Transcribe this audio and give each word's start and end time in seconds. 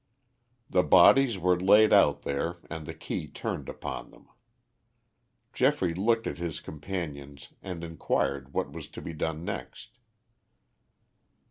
The 0.67 0.81
bodies 0.81 1.37
were 1.37 1.59
laid 1.59 1.93
out 1.93 2.23
there 2.23 2.57
and 2.71 2.87
the 2.87 2.93
key 2.95 3.27
turned 3.27 3.69
upon 3.69 4.09
them. 4.09 4.29
Geoffrey 5.53 5.93
looked 5.93 6.25
at 6.25 6.39
his 6.39 6.59
companions 6.59 7.49
and 7.61 7.83
inquired 7.83 8.51
what 8.51 8.71
was 8.71 8.87
to 8.87 9.01
be 9.03 9.13
done 9.13 9.45
next. 9.45 9.99